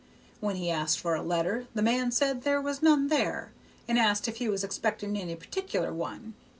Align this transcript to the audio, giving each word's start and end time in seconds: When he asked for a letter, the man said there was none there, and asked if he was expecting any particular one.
When 0.39 0.55
he 0.55 0.71
asked 0.71 0.99
for 0.99 1.13
a 1.13 1.21
letter, 1.21 1.67
the 1.75 1.83
man 1.83 2.09
said 2.11 2.41
there 2.41 2.59
was 2.59 2.81
none 2.81 3.05
there, 3.05 3.51
and 3.87 3.99
asked 3.99 4.27
if 4.27 4.37
he 4.37 4.49
was 4.49 4.63
expecting 4.63 5.15
any 5.15 5.35
particular 5.35 5.93
one. 5.93 6.33